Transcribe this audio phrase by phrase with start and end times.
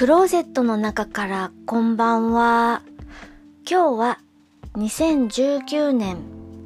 [0.00, 2.80] クローゼットの中からこんばんは。
[3.70, 4.18] 今日は
[4.76, 6.16] 2019年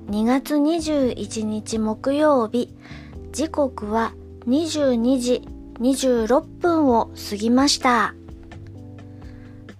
[0.08, 2.72] 2月21日木曜日、
[3.32, 4.12] 時刻は
[4.46, 5.42] 22時
[5.80, 8.14] 26分を過ぎました。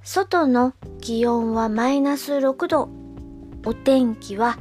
[0.03, 2.89] 外の気温はマイナス6度。
[3.65, 4.59] お天気は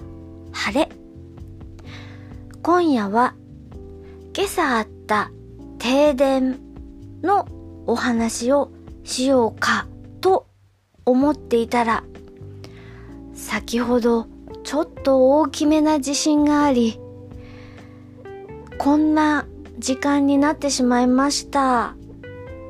[0.52, 0.90] 晴れ。
[2.62, 3.34] 今夜は
[4.38, 5.32] 今朝あった
[5.80, 6.60] 停電
[7.24, 7.48] の
[7.88, 8.72] お話を
[9.04, 9.88] しようか
[10.22, 10.48] と
[11.06, 12.04] 思っていたら、
[13.34, 14.28] 先ほど
[14.64, 17.00] ちょっと大きめな地震があり、
[18.78, 19.46] こんな
[19.80, 21.96] 時間になってしまいました。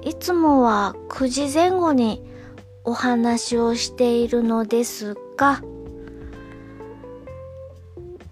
[0.04, 2.24] いつもは9時前後に
[2.84, 5.62] お話をしているのですが、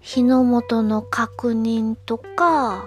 [0.00, 2.84] 火の元の確認とか、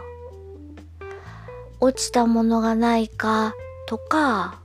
[1.79, 3.55] 落ちたものがないか
[3.87, 4.59] とか、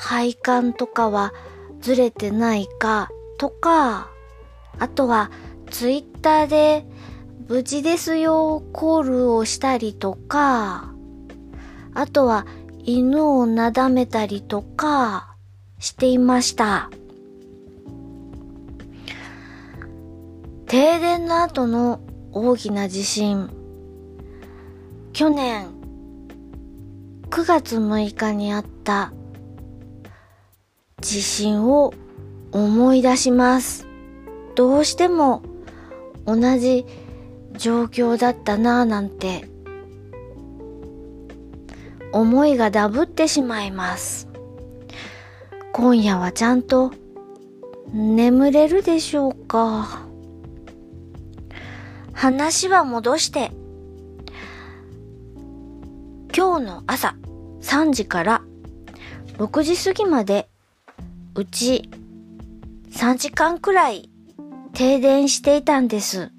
[0.00, 1.34] 配管とかは
[1.80, 4.08] ずれてないかとか、
[4.78, 5.30] あとは
[5.70, 6.86] ツイッターで
[7.48, 10.94] 無事ですよコールをしたりとか、
[11.92, 12.46] あとは
[12.82, 15.36] 犬をなだめたりとか
[15.78, 16.90] していました。
[20.66, 22.00] 停電の後の
[22.32, 23.50] 大きな地震。
[25.12, 25.68] 去年
[27.28, 29.12] 9月6日にあった
[31.00, 31.94] 地震を
[32.52, 33.86] 思い出します。
[34.54, 35.42] どうしても
[36.26, 36.84] 同じ
[37.56, 39.48] 状況だったなぁなんて
[42.12, 44.28] 思いがダブってしまいます。
[45.72, 46.92] 今夜はちゃんと
[47.92, 50.04] 眠れるでしょうか
[52.12, 53.50] 話は戻して
[56.36, 57.16] 今日の朝
[57.62, 58.42] 3時から
[59.38, 60.49] 6時過ぎまで
[61.40, 61.88] うち
[62.92, 64.10] 3時間くらい
[64.74, 66.32] 停電していたんです。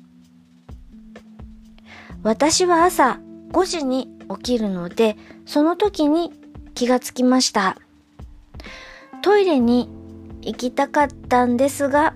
[2.22, 3.19] 私は朝
[3.51, 5.17] 5時に起きるので、
[5.47, 6.31] その時に
[6.75, 7.78] 気がつきました。
[9.23, 9.89] トイレに
[10.44, 12.13] 行きたかったんですが、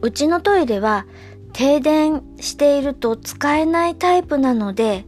[0.00, 1.04] うちのトイレは
[1.52, 5.04] 停電していると使えないタイプなので、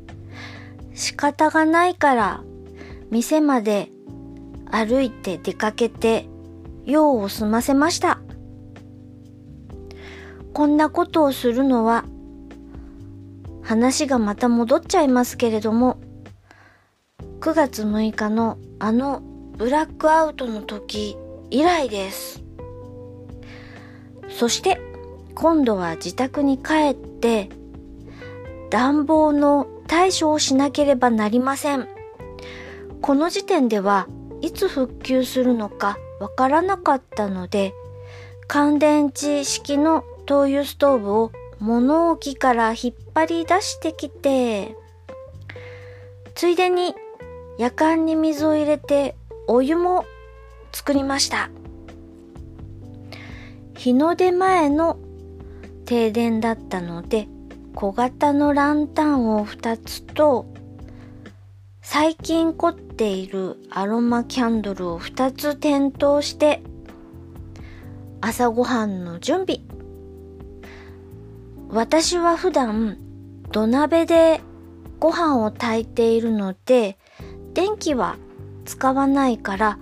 [0.93, 2.45] 仕方がないから
[3.11, 3.91] 店まで
[4.71, 6.29] 歩いて出かけて
[6.85, 8.21] 用を済ませました。
[10.53, 12.05] こんなことをするのは
[13.63, 15.99] 話がまた戻っちゃいますけれども
[17.41, 19.21] 9月6日のあの
[19.57, 21.17] ブラックアウトの時
[21.51, 22.43] 以来です。
[24.29, 24.81] そして
[25.35, 27.49] 今度は自宅に帰って
[28.71, 31.89] 暖房の対処をしなければなりません。
[33.01, 34.09] この時点では
[34.47, 37.75] いつ復旧するのかわからなかったので、
[38.47, 44.77] 乾電池式の灯油ストーブを物置から引っ張り出してきて、
[46.37, 46.95] ついでに
[47.59, 49.17] 夜間に水を入れて
[49.49, 50.05] お湯も
[50.71, 51.51] 作りました。
[53.77, 54.97] 日の出前の
[55.87, 57.27] 停電だったので、
[57.75, 60.47] 小型のランタンを2つと、
[61.89, 66.61] 最近凝っているアロマキャンドルを2つ点灯して、
[68.21, 69.61] 朝ごはんの準備。
[71.69, 72.99] 私は普段
[73.53, 74.41] 土鍋で
[74.99, 76.99] ご飯を炊いているので、
[77.55, 78.17] 電気は
[78.65, 79.79] 使わないから、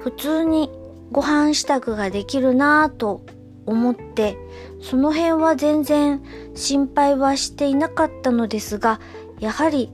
[0.00, 0.72] 普通に
[1.12, 3.24] ご飯支度ができるなぁと
[3.64, 4.36] 思って、
[4.82, 6.20] その辺は全然
[6.56, 9.00] 心配はしていなかったのですが、
[9.38, 9.92] やはり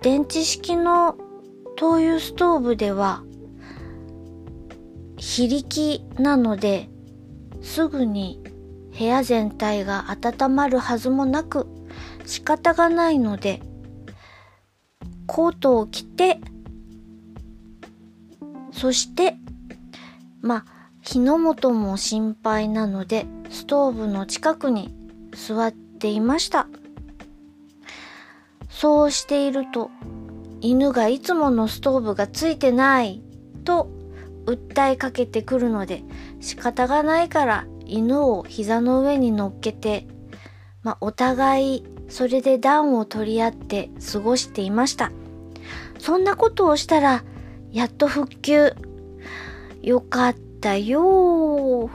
[0.00, 1.16] 電池式の
[1.76, 3.24] 灯油ストーブでは
[5.16, 6.88] 非力なので
[7.62, 8.40] すぐに
[8.96, 11.66] 部屋全体が温まるはずもなく
[12.24, 13.60] 仕方がないので
[15.26, 16.40] コートを着て
[18.70, 19.34] そして
[20.40, 20.64] まあ
[21.02, 24.94] 火の元も心配なのでストーブの近くに
[25.32, 26.68] 座っていました。
[28.80, 29.90] そうしていると
[30.60, 33.20] 犬がいつものストーブがついてない
[33.64, 33.90] と
[34.46, 36.04] 訴えかけてくるので
[36.38, 40.06] 仕方がないから犬を膝の上に乗っけて、
[40.84, 45.10] まあ、お互いそれで暖を取り合って過ごしていました。
[45.98, 47.24] そんなことをしたら
[47.72, 48.74] やっと復旧。
[49.82, 50.76] よかった。
[50.76, 51.90] よ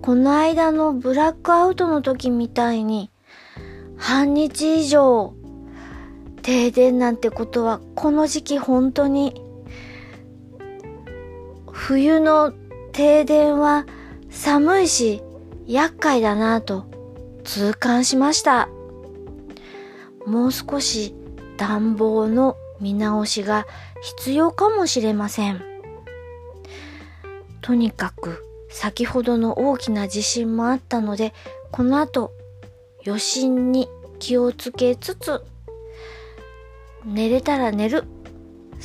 [0.00, 3.10] この間のブラックアウトの時みたいに
[3.98, 5.34] 半日以上
[6.48, 9.44] 停電なんてことはこの時期本当に
[11.70, 12.54] 冬の
[12.92, 13.84] 停電は
[14.30, 15.22] 寒いし
[15.66, 16.86] 厄介だなと
[17.44, 18.70] 痛感しました。
[20.26, 21.14] もう少し
[21.58, 23.66] 暖房の見直しが
[24.00, 25.60] 必要かもしれません。
[27.60, 31.34] とにかく先ほどの大きな地震もあったので、
[31.72, 32.32] この後
[33.06, 35.42] 余震に気をつけつつ、
[37.04, 38.04] 寝れたら寝る、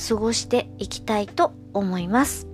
[0.07, 2.47] 過ごしていきたいと思います。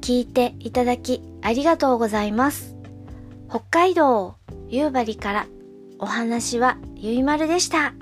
[0.00, 2.76] 聞いていただきありがとうございます。
[3.48, 4.36] 北海道
[4.68, 5.46] 夕張から
[5.98, 7.94] お話はゆいまるでした。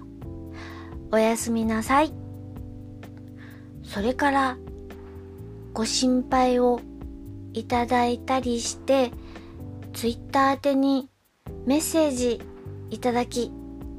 [1.11, 2.13] おやすみなさい。
[3.83, 4.59] それから、
[5.73, 6.81] ご心配を
[7.55, 9.11] いただいたりして、
[9.95, 11.09] ツイッター宛てに
[11.67, 12.41] メッセージ
[12.91, 13.51] いただき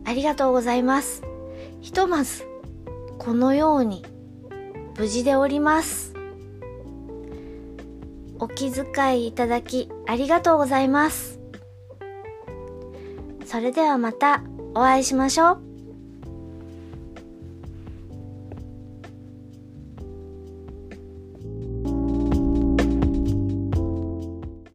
[0.09, 1.21] ありがとうございます。
[1.81, 2.43] ひとまず、
[3.19, 4.03] このように
[4.97, 6.15] 無事でおります。
[8.39, 11.39] お気遣いいただきありがとうございます。
[13.45, 15.68] それではまたお会いしましょう。